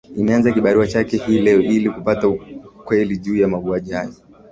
imeanza 0.17 0.51
kibarua 0.51 0.87
chake 0.87 1.17
hii 1.17 1.39
leo 1.39 1.61
ili 1.61 1.89
kupata 1.89 2.27
ukweli 2.27 3.17
juu 3.17 3.37
ya 3.37 3.47
mauaji 3.47 3.93
hayo 3.93 4.11